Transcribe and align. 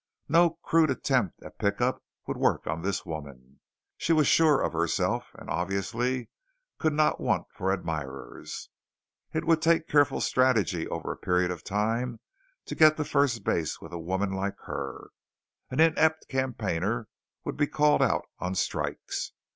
No 0.27 0.57
crude 0.63 0.89
attempt 0.89 1.43
at 1.43 1.59
pick 1.59 1.79
up 1.79 2.03
would 2.25 2.35
work 2.35 2.65
on 2.65 2.81
this 2.81 3.05
woman. 3.05 3.59
She 3.97 4.13
was 4.13 4.25
sure 4.25 4.59
of 4.59 4.73
herself 4.73 5.29
and 5.35 5.47
obviously 5.47 6.27
could 6.79 6.93
not 6.93 7.21
want 7.21 7.45
for 7.51 7.71
admirers. 7.71 8.69
It 9.31 9.45
would 9.45 9.61
take 9.61 9.87
careful 9.87 10.19
strategy 10.19 10.87
over 10.87 11.11
a 11.11 11.17
period 11.17 11.51
of 11.51 11.63
time 11.63 12.19
to 12.65 12.73
get 12.73 12.97
to 12.97 13.03
first 13.05 13.43
base 13.43 13.79
with 13.79 13.93
a 13.93 13.99
woman 13.99 14.31
like 14.33 14.57
her; 14.61 15.09
an 15.69 15.79
inept 15.79 16.27
campaigner 16.29 17.07
would 17.45 17.55
be 17.55 17.67
called 17.67 18.01
out 18.01 18.25
on 18.39 18.55
strikes. 18.55 19.33